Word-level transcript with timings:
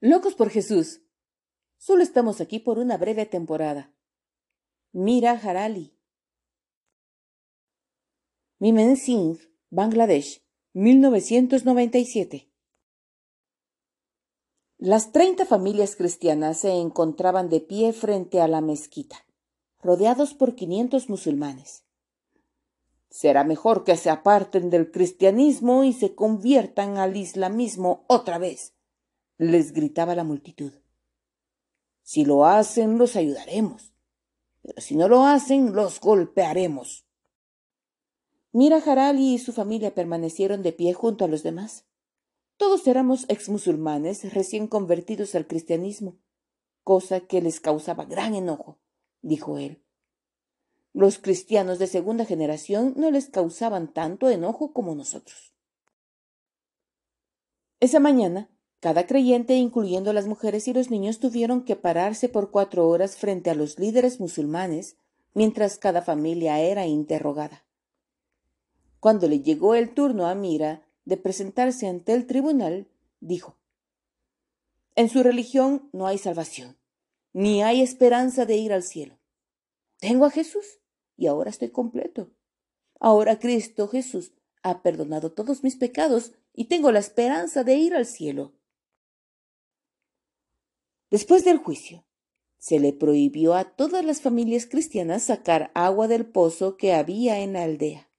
Locos 0.00 0.36
por 0.36 0.50
Jesús. 0.50 1.00
Solo 1.76 2.04
estamos 2.04 2.40
aquí 2.40 2.60
por 2.60 2.78
una 2.78 2.96
breve 2.96 3.26
temporada. 3.26 3.92
Mira 4.92 5.32
Harali. 5.32 5.92
Mimen 8.60 8.96
Singh, 8.96 9.38
Bangladesh, 9.70 10.46
1997. 10.74 12.48
Las 14.78 15.10
treinta 15.10 15.44
familias 15.44 15.96
cristianas 15.96 16.60
se 16.60 16.70
encontraban 16.70 17.48
de 17.48 17.60
pie 17.60 17.92
frente 17.92 18.40
a 18.40 18.46
la 18.46 18.60
mezquita, 18.60 19.26
rodeados 19.80 20.32
por 20.32 20.54
quinientos 20.54 21.08
musulmanes. 21.08 21.82
Será 23.10 23.42
mejor 23.42 23.82
que 23.82 23.96
se 23.96 24.10
aparten 24.10 24.70
del 24.70 24.92
cristianismo 24.92 25.82
y 25.82 25.92
se 25.92 26.14
conviertan 26.14 26.98
al 26.98 27.16
islamismo 27.16 28.04
otra 28.06 28.38
vez, 28.38 28.77
les 29.38 29.72
gritaba 29.72 30.14
la 30.14 30.24
multitud. 30.24 30.72
Si 32.02 32.24
lo 32.24 32.44
hacen, 32.44 32.98
los 32.98 33.16
ayudaremos, 33.16 33.94
pero 34.62 34.80
si 34.80 34.96
no 34.96 35.08
lo 35.08 35.24
hacen, 35.24 35.74
los 35.74 36.00
golpearemos. 36.00 37.06
Mira 38.52 38.78
Harali 38.78 39.34
y 39.34 39.38
su 39.38 39.52
familia 39.52 39.94
permanecieron 39.94 40.62
de 40.62 40.72
pie 40.72 40.92
junto 40.92 41.24
a 41.24 41.28
los 41.28 41.42
demás. 41.42 41.86
Todos 42.56 42.86
éramos 42.88 43.24
exmusulmanes 43.28 44.34
recién 44.34 44.66
convertidos 44.66 45.34
al 45.36 45.46
cristianismo, 45.46 46.18
cosa 46.82 47.20
que 47.20 47.40
les 47.40 47.60
causaba 47.60 48.04
gran 48.04 48.34
enojo, 48.34 48.80
dijo 49.22 49.58
él. 49.58 49.84
Los 50.92 51.18
cristianos 51.18 51.78
de 51.78 51.86
segunda 51.86 52.24
generación 52.24 52.94
no 52.96 53.12
les 53.12 53.28
causaban 53.28 53.92
tanto 53.92 54.28
enojo 54.28 54.72
como 54.72 54.96
nosotros. 54.96 55.54
Esa 57.78 58.00
mañana, 58.00 58.50
cada 58.80 59.06
creyente, 59.06 59.54
incluyendo 59.56 60.12
las 60.12 60.26
mujeres 60.26 60.68
y 60.68 60.72
los 60.72 60.90
niños, 60.90 61.18
tuvieron 61.18 61.64
que 61.64 61.74
pararse 61.74 62.28
por 62.28 62.50
cuatro 62.50 62.88
horas 62.88 63.16
frente 63.16 63.50
a 63.50 63.54
los 63.54 63.78
líderes 63.78 64.20
musulmanes, 64.20 64.96
mientras 65.34 65.78
cada 65.78 66.00
familia 66.02 66.60
era 66.60 66.86
interrogada. 66.86 67.64
Cuando 69.00 69.28
le 69.28 69.40
llegó 69.40 69.74
el 69.74 69.94
turno 69.94 70.26
a 70.26 70.34
Mira 70.34 70.86
de 71.04 71.16
presentarse 71.16 71.88
ante 71.88 72.14
el 72.14 72.26
tribunal, 72.26 72.88
dijo, 73.20 73.56
En 74.94 75.08
su 75.08 75.22
religión 75.22 75.88
no 75.92 76.06
hay 76.06 76.18
salvación, 76.18 76.76
ni 77.32 77.62
hay 77.62 77.82
esperanza 77.82 78.46
de 78.46 78.56
ir 78.56 78.72
al 78.72 78.82
cielo. 78.82 79.18
Tengo 79.98 80.24
a 80.24 80.30
Jesús 80.30 80.80
y 81.16 81.26
ahora 81.26 81.50
estoy 81.50 81.70
completo. 81.70 82.30
Ahora 83.00 83.38
Cristo 83.38 83.88
Jesús 83.88 84.32
ha 84.62 84.82
perdonado 84.82 85.32
todos 85.32 85.62
mis 85.62 85.76
pecados 85.76 86.32
y 86.54 86.66
tengo 86.66 86.90
la 86.92 86.98
esperanza 86.98 87.64
de 87.64 87.76
ir 87.76 87.94
al 87.94 88.06
cielo. 88.06 88.52
Después 91.10 91.44
del 91.44 91.58
juicio, 91.58 92.04
se 92.58 92.80
le 92.80 92.92
prohibió 92.92 93.54
a 93.54 93.64
todas 93.64 94.04
las 94.04 94.20
familias 94.20 94.66
cristianas 94.66 95.22
sacar 95.22 95.70
agua 95.74 96.08
del 96.08 96.26
pozo 96.26 96.76
que 96.76 96.92
había 96.92 97.40
en 97.40 97.54
la 97.54 97.62
aldea. 97.62 98.10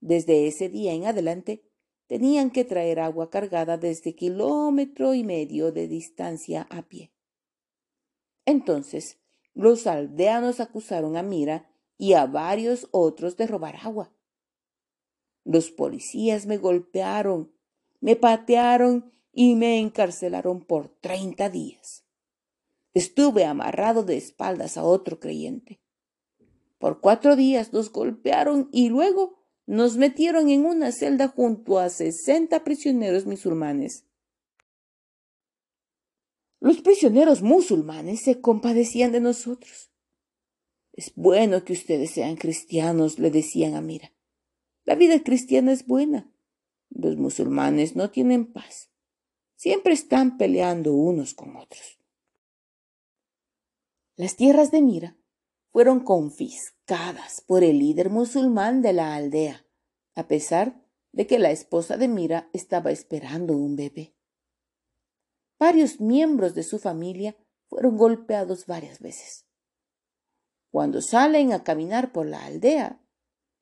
Desde 0.00 0.46
ese 0.46 0.68
día 0.68 0.92
en 0.92 1.04
adelante, 1.04 1.64
tenían 2.06 2.50
que 2.50 2.64
traer 2.64 3.00
agua 3.00 3.28
cargada 3.28 3.76
desde 3.76 4.14
kilómetro 4.14 5.14
y 5.14 5.24
medio 5.24 5.72
de 5.72 5.88
distancia 5.88 6.66
a 6.70 6.82
pie. 6.82 7.12
Entonces, 8.46 9.18
los 9.52 9.86
aldeanos 9.86 10.60
acusaron 10.60 11.16
a 11.16 11.22
Mira 11.22 11.70
y 11.98 12.14
a 12.14 12.26
varios 12.26 12.88
otros 12.92 13.36
de 13.36 13.46
robar 13.46 13.76
agua. 13.82 14.12
Los 15.44 15.70
policías 15.70 16.46
me 16.46 16.56
golpearon, 16.56 17.52
me 18.00 18.16
patearon 18.16 19.12
y 19.32 19.54
me 19.54 19.78
encarcelaron 19.78 20.64
por 20.64 20.88
treinta 21.00 21.48
días. 21.48 22.04
Estuve 22.94 23.44
amarrado 23.44 24.02
de 24.02 24.16
espaldas 24.16 24.76
a 24.76 24.84
otro 24.84 25.20
creyente. 25.20 25.80
Por 26.78 27.00
cuatro 27.00 27.36
días 27.36 27.72
nos 27.72 27.92
golpearon 27.92 28.68
y 28.72 28.88
luego 28.88 29.38
nos 29.66 29.96
metieron 29.96 30.48
en 30.50 30.66
una 30.66 30.90
celda 30.90 31.28
junto 31.28 31.78
a 31.78 31.90
sesenta 31.90 32.64
prisioneros 32.64 33.26
musulmanes. 33.26 34.04
Los 36.58 36.80
prisioneros 36.80 37.40
musulmanes 37.42 38.22
se 38.22 38.40
compadecían 38.40 39.12
de 39.12 39.20
nosotros. 39.20 39.90
Es 40.92 41.12
bueno 41.14 41.64
que 41.64 41.72
ustedes 41.72 42.10
sean 42.10 42.36
cristianos, 42.36 43.18
le 43.18 43.30
decían 43.30 43.74
a 43.74 43.80
Mira. 43.80 44.12
La 44.84 44.94
vida 44.94 45.22
cristiana 45.22 45.72
es 45.72 45.86
buena. 45.86 46.30
Los 46.90 47.16
musulmanes 47.16 47.96
no 47.96 48.10
tienen 48.10 48.44
paz. 48.44 48.89
Siempre 49.62 49.92
están 49.92 50.38
peleando 50.38 50.94
unos 50.94 51.34
con 51.34 51.54
otros. 51.54 51.98
Las 54.16 54.34
tierras 54.34 54.70
de 54.70 54.80
Mira 54.80 55.18
fueron 55.70 56.00
confiscadas 56.00 57.42
por 57.42 57.62
el 57.62 57.78
líder 57.78 58.08
musulmán 58.08 58.80
de 58.80 58.94
la 58.94 59.14
aldea, 59.14 59.66
a 60.14 60.28
pesar 60.28 60.82
de 61.12 61.26
que 61.26 61.38
la 61.38 61.50
esposa 61.50 61.98
de 61.98 62.08
Mira 62.08 62.48
estaba 62.54 62.90
esperando 62.90 63.54
un 63.54 63.76
bebé. 63.76 64.16
Varios 65.58 66.00
miembros 66.00 66.54
de 66.54 66.62
su 66.62 66.78
familia 66.78 67.36
fueron 67.68 67.98
golpeados 67.98 68.64
varias 68.64 68.98
veces. 69.00 69.44
Cuando 70.70 71.02
salen 71.02 71.52
a 71.52 71.64
caminar 71.64 72.12
por 72.12 72.24
la 72.24 72.46
aldea, 72.46 73.04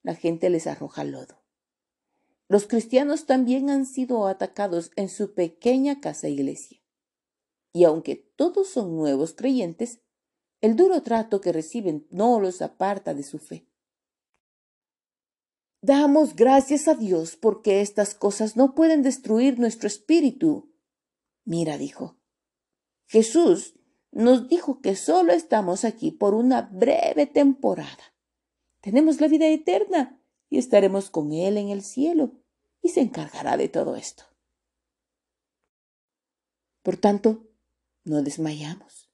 la 0.05 0.15
gente 0.15 0.49
les 0.49 0.69
arroja 0.69 1.03
lodo. 1.03 1.38
Los 2.49 2.67
cristianos 2.67 3.27
también 3.27 3.69
han 3.69 3.85
sido 3.85 4.27
atacados 4.27 4.91
en 4.97 5.11
su 5.11 5.35
pequeña 5.35 6.01
casa 6.01 6.29
iglesia. 6.29 6.81
Y 7.75 7.85
aunque 7.85 8.17
todos 8.37 8.69
son 8.69 8.97
nuevos 8.97 9.35
creyentes, 9.35 10.01
el 10.61 10.75
duro 10.75 11.03
trato 11.03 11.41
que 11.41 11.53
reciben 11.53 12.07
no 12.11 12.41
los 12.41 12.63
aparta 12.63 13.15
de 13.15 13.23
su 13.23 13.39
fe. 13.39 13.69
Damos 15.83 16.35
gracias 16.35 16.89
a 16.89 16.95
Dios 16.95 17.37
porque 17.37 17.83
estas 17.83 18.15
cosas 18.15 18.57
no 18.57 18.75
pueden 18.75 19.03
destruir 19.03 19.61
nuestro 19.61 19.87
espíritu. 19.87 20.73
Mira, 21.45 21.79
dijo. 21.79 22.19
Jesús 23.07 23.75
nos 24.11 24.49
dijo 24.49 24.81
que 24.81 24.97
solo 24.97 25.33
estamos 25.33 25.85
aquí 25.85 26.11
por 26.11 26.35
una 26.35 26.63
breve 26.63 27.27
temporada. 27.27 28.15
Tenemos 28.81 29.21
la 29.21 29.29
vida 29.29 29.47
eterna 29.47 30.21
y 30.51 30.59
estaremos 30.59 31.11
con 31.11 31.33
Él 31.33 31.57
en 31.59 31.69
el 31.69 31.83
cielo 31.83 32.33
y 32.83 32.91
se 32.91 33.01
encargará 33.01 33.57
de 33.57 33.69
todo 33.69 33.97
esto. 33.97 34.25
Por 36.83 36.97
tanto, 36.97 37.47
no 38.05 38.23
desmayamos. 38.23 39.11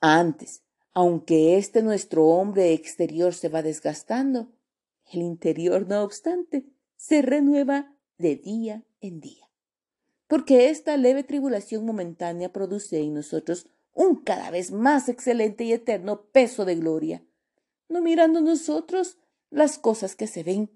Antes, 0.00 0.62
aunque 0.92 1.56
este 1.56 1.82
nuestro 1.82 2.26
hombre 2.26 2.72
exterior 2.72 3.34
se 3.34 3.48
va 3.48 3.62
desgastando, 3.62 4.52
el 5.12 5.22
interior, 5.22 5.86
no 5.86 6.02
obstante, 6.02 6.66
se 6.96 7.22
renueva 7.22 7.94
de 8.18 8.36
día 8.36 8.84
en 9.00 9.20
día. 9.20 9.48
Porque 10.26 10.68
esta 10.68 10.96
leve 10.96 11.22
tribulación 11.22 11.86
momentánea 11.86 12.52
produce 12.52 13.00
en 13.00 13.14
nosotros 13.14 13.68
un 13.94 14.16
cada 14.16 14.50
vez 14.50 14.70
más 14.70 15.08
excelente 15.08 15.64
y 15.64 15.72
eterno 15.72 16.22
peso 16.32 16.64
de 16.64 16.76
gloria, 16.76 17.24
no 17.88 18.02
mirando 18.02 18.40
nosotros 18.40 19.18
las 19.50 19.78
cosas 19.78 20.14
que 20.14 20.26
se 20.26 20.42
ven, 20.42 20.70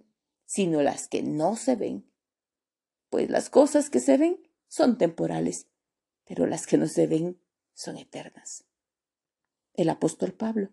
sino 0.53 0.83
las 0.83 1.09
que 1.09 1.23
no 1.23 1.57
se 1.57 1.77
ven. 1.77 2.05
Pues 3.09 3.31
las 3.31 3.49
cosas 3.49 3.89
que 3.89 4.01
se 4.01 4.19
ven 4.19 4.47
son 4.69 4.99
temporales, 4.99 5.67
pero 6.27 6.47
las 6.47 6.67
que 6.67 6.77
no 6.77 6.87
se 6.87 7.07
ven 7.07 7.41
son 7.73 7.97
eternas. 7.97 8.65
El 9.73 9.89
apóstol 9.89 10.35
Pablo, 10.35 10.69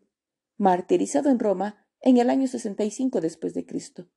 martirizado 0.58 1.30
en 1.30 1.40
Roma 1.40 1.88
en 2.02 2.18
el 2.18 2.30
año 2.30 2.48
65 2.48 3.22
después 3.22 3.54
de 3.54 3.66
Cristo. 3.66 4.10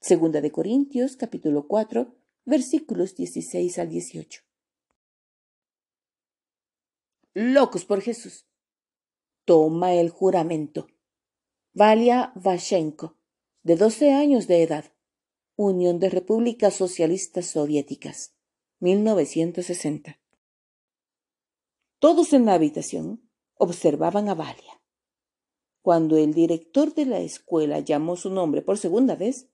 Segunda 0.00 0.40
de 0.40 0.52
Corintios, 0.52 1.16
capítulo 1.16 1.66
4, 1.66 2.14
versículos 2.44 3.16
16 3.16 3.80
al 3.80 3.88
18 3.88 4.46
locos 7.36 7.84
por 7.84 8.00
Jesús. 8.00 8.46
Toma 9.44 9.92
el 9.92 10.08
juramento. 10.08 10.86
Valia 11.74 12.32
Vashenko, 12.34 13.18
de 13.66 13.74
12 13.74 14.12
años 14.12 14.46
de 14.46 14.62
edad, 14.62 14.84
Unión 15.56 15.98
de 15.98 16.08
Repúblicas 16.08 16.72
Socialistas 16.72 17.46
Soviéticas, 17.46 18.32
1960. 18.78 20.20
Todos 21.98 22.32
en 22.32 22.46
la 22.46 22.54
habitación 22.54 23.28
observaban 23.54 24.28
a 24.28 24.36
Valia. 24.36 24.80
Cuando 25.82 26.16
el 26.16 26.32
director 26.32 26.94
de 26.94 27.06
la 27.06 27.18
escuela 27.18 27.80
llamó 27.80 28.14
su 28.14 28.30
nombre 28.30 28.62
por 28.62 28.78
segunda 28.78 29.16
vez, 29.16 29.50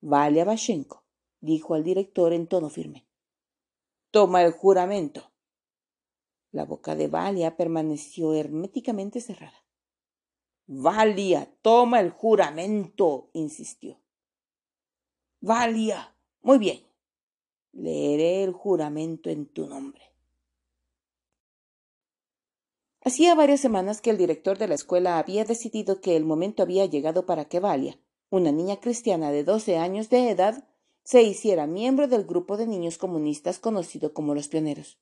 Valia 0.00 0.44
Vashenko, 0.44 1.04
dijo 1.40 1.74
al 1.74 1.84
director 1.84 2.32
en 2.32 2.48
tono 2.48 2.70
firme. 2.70 3.06
Toma 4.10 4.42
el 4.42 4.50
juramento. 4.50 5.30
La 6.50 6.64
boca 6.64 6.96
de 6.96 7.06
Valia 7.06 7.56
permaneció 7.56 8.34
herméticamente 8.34 9.20
cerrada. 9.20 9.63
Valia, 10.66 11.52
toma 11.60 12.00
el 12.00 12.10
juramento, 12.10 13.28
insistió. 13.34 14.00
Valia, 15.40 16.16
muy 16.40 16.58
bien. 16.58 16.80
Leeré 17.72 18.44
el 18.44 18.52
juramento 18.52 19.28
en 19.28 19.46
tu 19.46 19.66
nombre. 19.66 20.00
Hacía 23.02 23.34
varias 23.34 23.60
semanas 23.60 24.00
que 24.00 24.08
el 24.08 24.16
director 24.16 24.56
de 24.56 24.68
la 24.68 24.74
escuela 24.74 25.18
había 25.18 25.44
decidido 25.44 26.00
que 26.00 26.16
el 26.16 26.24
momento 26.24 26.62
había 26.62 26.86
llegado 26.86 27.26
para 27.26 27.44
que 27.44 27.60
Valia, 27.60 27.98
una 28.30 28.50
niña 28.50 28.80
cristiana 28.80 29.30
de 29.30 29.44
12 29.44 29.76
años 29.76 30.08
de 30.08 30.30
edad, 30.30 30.66
se 31.02 31.22
hiciera 31.22 31.66
miembro 31.66 32.08
del 32.08 32.24
grupo 32.24 32.56
de 32.56 32.66
niños 32.66 32.96
comunistas 32.96 33.58
conocido 33.58 34.14
como 34.14 34.34
los 34.34 34.48
pioneros. 34.48 34.98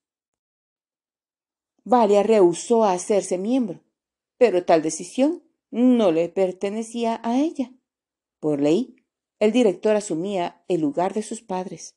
Valia 1.85 2.25
rehusó 2.25 2.83
a 2.83 2.93
hacerse 2.93 3.39
miembro, 3.39 3.79
pero 4.37 4.65
tal 4.65 4.83
decisión 4.83 5.45
no 5.73 6.13
le 6.13 6.29
pertenecía 6.29 7.21
a 7.25 7.41
ella. 7.41 7.73
Por 8.39 8.61
ley, 8.61 8.95
el 9.41 9.51
director 9.51 9.97
asumía 9.97 10.65
el 10.69 10.81
lugar 10.81 11.15
de 11.15 11.23
sus 11.23 11.43
padres. 11.43 11.97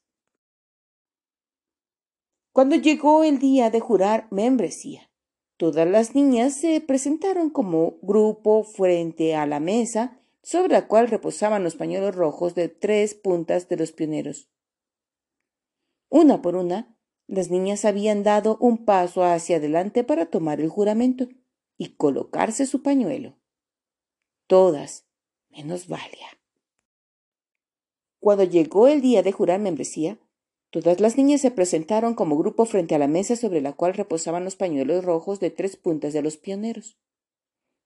Cuando 2.51 2.75
llegó 2.75 3.23
el 3.23 3.37
día 3.37 3.69
de 3.69 3.79
jurar 3.79 4.27
membresía, 4.31 5.11
Todas 5.57 5.87
las 5.87 6.15
niñas 6.15 6.53
se 6.53 6.81
presentaron 6.81 7.49
como 7.49 7.97
grupo 8.01 8.63
frente 8.63 9.35
a 9.35 9.45
la 9.45 9.61
mesa 9.61 10.19
sobre 10.41 10.73
la 10.73 10.87
cual 10.87 11.07
reposaban 11.07 11.63
los 11.63 11.75
pañuelos 11.75 12.13
rojos 12.13 12.55
de 12.55 12.67
tres 12.67 13.15
puntas 13.15 13.69
de 13.69 13.77
los 13.77 13.93
pioneros. 13.93 14.49
Una 16.09 16.41
por 16.41 16.57
una, 16.57 16.97
las 17.25 17.49
niñas 17.49 17.85
habían 17.85 18.23
dado 18.23 18.57
un 18.59 18.83
paso 18.83 19.23
hacia 19.23 19.57
adelante 19.57 20.03
para 20.03 20.25
tomar 20.25 20.59
el 20.59 20.69
juramento 20.69 21.29
y 21.77 21.95
colocarse 21.95 22.65
su 22.65 22.83
pañuelo. 22.83 23.37
Todas, 24.47 25.05
menos 25.49 25.87
Valia. 25.87 26.39
Cuando 28.19 28.43
llegó 28.43 28.87
el 28.87 29.01
día 29.01 29.23
de 29.23 29.31
jurar 29.31 29.59
membresía, 29.59 30.19
Todas 30.75 30.99
las 30.99 31.15
niñas 31.15 31.39
se 31.39 31.51
presentaron 31.51 32.15
como 32.15 32.37
grupo 32.37 32.65
frente 32.65 32.95
a 32.95 32.99
la 32.99 33.07
mesa 33.07 33.37
sobre 33.37 33.61
la 33.61 33.71
cual 33.71 33.93
reposaban 33.93 34.43
los 34.43 34.57
pañuelos 34.57 35.05
rojos 35.05 35.39
de 35.39 35.49
tres 35.49 35.77
puntas 35.77 36.11
de 36.11 36.21
los 36.21 36.35
pioneros. 36.35 36.97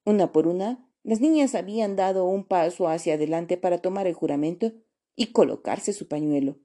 Una 0.05 0.31
por 0.31 0.47
una, 0.47 0.89
las 1.03 1.21
niñas 1.21 1.53
habían 1.53 1.95
dado 1.95 2.25
un 2.25 2.45
paso 2.45 2.87
hacia 2.87 3.13
adelante 3.13 3.57
para 3.57 3.77
tomar 3.77 4.07
el 4.07 4.15
juramento 4.15 4.73
y 5.15 5.27
colocarse 5.33 5.93
su 5.93 6.07
pañuelo. 6.07 6.57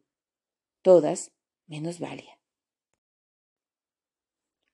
Todas 0.81 1.33
menos 1.67 2.01
Valia. 2.01 2.41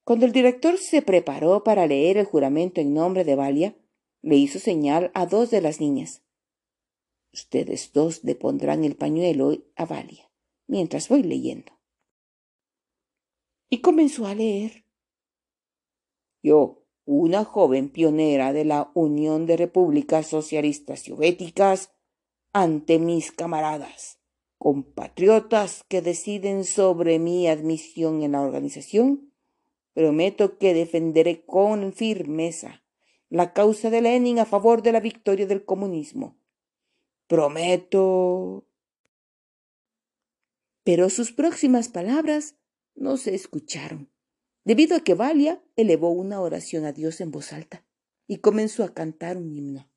Cuando 0.04 0.26
el 0.26 0.32
director 0.32 0.78
se 0.78 1.02
preparó 1.02 1.64
para 1.64 1.88
leer 1.88 2.16
el 2.16 2.26
juramento 2.26 2.80
en 2.80 2.94
nombre 2.94 3.24
de 3.24 3.34
Valia, 3.34 3.76
le 4.22 4.36
hizo 4.36 4.58
señal 4.58 5.10
a 5.14 5.26
dos 5.26 5.50
de 5.50 5.60
las 5.60 5.80
niñas. 5.80 6.22
Ustedes 7.32 7.92
dos 7.92 8.24
le 8.24 8.34
pondrán 8.34 8.84
el 8.84 8.96
pañuelo 8.96 9.56
a 9.76 9.84
Valia 9.84 10.30
mientras 10.70 11.08
voy 11.08 11.24
leyendo. 11.24 11.72
Y 13.68 13.80
comenzó 13.80 14.26
a 14.26 14.34
leer. 14.34 14.84
Yo, 16.42 16.86
una 17.04 17.44
joven 17.44 17.90
pionera 17.90 18.52
de 18.52 18.64
la 18.64 18.92
Unión 18.94 19.46
de 19.46 19.56
Repúblicas 19.56 20.28
Socialistas 20.28 21.00
Soviéticas, 21.00 21.92
ante 22.52 22.98
mis 22.98 23.32
camaradas, 23.32 24.20
compatriotas 24.58 25.84
que 25.88 26.02
deciden 26.02 26.64
sobre 26.64 27.18
mi 27.18 27.48
admisión 27.48 28.22
en 28.22 28.32
la 28.32 28.42
organización, 28.42 29.32
prometo 29.92 30.56
que 30.58 30.72
defenderé 30.72 31.44
con 31.44 31.92
firmeza 31.92 32.79
la 33.30 33.54
causa 33.54 33.88
de 33.88 34.02
Lenin 34.02 34.38
a 34.38 34.44
favor 34.44 34.82
de 34.82 34.92
la 34.92 35.00
victoria 35.00 35.46
del 35.46 35.64
comunismo. 35.64 36.36
Prometo 37.26 38.66
pero 40.84 41.10
sus 41.10 41.30
próximas 41.32 41.88
palabras 41.88 42.56
no 42.94 43.16
se 43.16 43.34
escucharon, 43.34 44.10
debido 44.64 44.96
a 44.96 45.00
que 45.00 45.14
Valia 45.14 45.62
elevó 45.76 46.10
una 46.10 46.40
oración 46.40 46.84
a 46.84 46.92
Dios 46.92 47.20
en 47.20 47.30
voz 47.30 47.52
alta 47.52 47.84
y 48.26 48.38
comenzó 48.38 48.82
a 48.82 48.94
cantar 48.94 49.36
un 49.36 49.52
himno. 49.52 49.88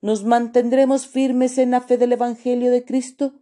Nos 0.00 0.24
mantendremos 0.24 1.08
firmes 1.08 1.58
en 1.58 1.72
la 1.72 1.80
fe 1.80 1.98
del 1.98 2.12
Evangelio 2.12 2.70
de 2.70 2.84
Cristo, 2.84 3.34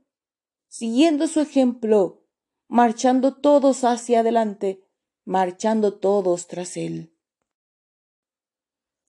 siguiendo 0.66 1.28
su 1.28 1.40
ejemplo, 1.40 2.23
marchando 2.68 3.34
todos 3.34 3.84
hacia 3.84 4.20
adelante, 4.20 4.84
marchando 5.24 5.94
todos 5.94 6.46
tras 6.46 6.76
él. 6.76 7.14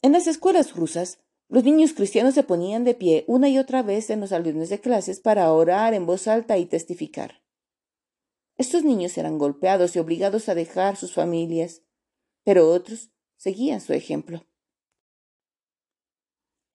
En 0.02 0.12
las 0.12 0.28
escuelas 0.28 0.76
rusas, 0.76 1.20
los 1.48 1.64
niños 1.64 1.94
cristianos 1.94 2.34
se 2.34 2.44
ponían 2.44 2.84
de 2.84 2.96
pie 2.96 3.24
una 3.28 3.50
y 3.50 3.60
otra 3.60 3.84
vez 3.84 4.10
en 4.10 4.20
los 4.20 4.30
salones 4.30 4.70
de 4.70 4.80
clases 4.80 5.20
para 5.20 5.52
orar 5.52 5.94
en 5.94 6.06
voz 6.06 6.28
alta 6.28 6.58
y 6.58 6.66
testificar. 6.66 7.44
Estos 8.58 8.84
niños 8.84 9.18
eran 9.18 9.38
golpeados 9.38 9.96
y 9.96 10.00
obligados 10.00 10.50
a 10.50 10.56
dejar 10.56 10.96
sus 10.96 11.14
familias, 11.14 11.84
pero 12.44 12.70
otros 12.70 13.10
seguían 13.36 13.82
su 13.82 13.94
ejemplo. 13.94 14.46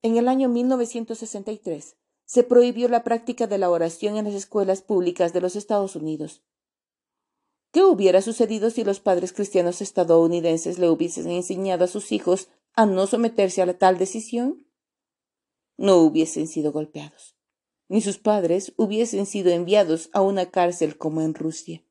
En 0.02 0.16
el 0.16 0.28
año 0.28 0.48
1963 0.48 1.96
se 2.24 2.44
prohibió 2.44 2.88
la 2.88 3.02
práctica 3.02 3.46
de 3.46 3.58
la 3.58 3.70
oración 3.70 4.16
en 4.16 4.26
las 4.26 4.34
escuelas 4.34 4.82
públicas 4.82 5.32
de 5.32 5.40
los 5.40 5.56
Estados 5.56 5.96
Unidos. 5.96 6.42
¿Qué 7.72 7.84
hubiera 7.84 8.20
sucedido 8.20 8.70
si 8.70 8.82
los 8.82 9.00
padres 9.00 9.32
cristianos 9.32 9.80
estadounidenses 9.80 10.78
le 10.78 10.88
hubiesen 10.88 11.30
enseñado 11.30 11.84
a 11.84 11.88
sus 11.88 12.10
hijos 12.10 12.48
a 12.74 12.86
no 12.86 13.06
someterse 13.06 13.62
a 13.62 13.66
la 13.66 13.78
tal 13.78 13.98
decisión, 13.98 14.66
no 15.76 15.98
hubiesen 15.98 16.46
sido 16.46 16.72
golpeados, 16.72 17.36
ni 17.88 18.00
sus 18.00 18.18
padres 18.18 18.72
hubiesen 18.76 19.24
sido 19.26 19.50
enviados 19.50 20.10
a 20.12 20.20
una 20.20 20.50
cárcel 20.50 20.98
como 20.98 21.22
en 21.22 21.34
Rusia. 21.34 21.84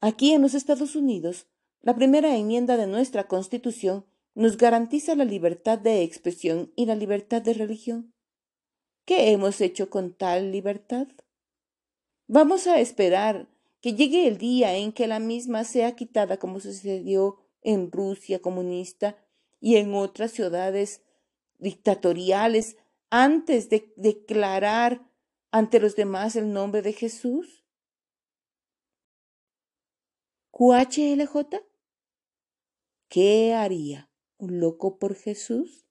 Aquí 0.00 0.32
en 0.32 0.42
los 0.42 0.54
Estados 0.54 0.96
Unidos, 0.96 1.46
la 1.80 1.94
primera 1.94 2.36
enmienda 2.36 2.76
de 2.76 2.86
nuestra 2.86 3.28
Constitución 3.28 4.04
nos 4.34 4.56
garantiza 4.56 5.14
la 5.14 5.24
libertad 5.24 5.78
de 5.78 6.02
expresión 6.02 6.72
y 6.74 6.86
la 6.86 6.96
libertad 6.96 7.42
de 7.42 7.54
religión. 7.54 8.14
¿Qué 9.04 9.30
hemos 9.30 9.60
hecho 9.60 9.90
con 9.90 10.14
tal 10.14 10.52
libertad? 10.52 11.08
Vamos 12.34 12.66
a 12.66 12.80
esperar 12.80 13.46
que 13.82 13.92
llegue 13.92 14.26
el 14.26 14.38
día 14.38 14.74
en 14.74 14.94
que 14.94 15.06
la 15.06 15.18
misma 15.18 15.64
sea 15.64 15.94
quitada 15.94 16.38
como 16.38 16.60
sucedió 16.60 17.36
en 17.60 17.92
Rusia 17.92 18.40
comunista 18.40 19.22
y 19.60 19.76
en 19.76 19.92
otras 19.92 20.32
ciudades 20.32 21.02
dictatoriales 21.58 22.78
antes 23.10 23.68
de 23.68 23.92
declarar 23.96 25.06
ante 25.50 25.78
los 25.78 25.94
demás 25.94 26.34
el 26.34 26.54
nombre 26.54 26.80
de 26.80 26.94
Jesús? 26.94 27.66
QHLJ, 30.52 31.36
¿qué 33.08 33.52
haría 33.52 34.10
un 34.38 34.58
loco 34.58 34.98
por 34.98 35.16
Jesús? 35.16 35.84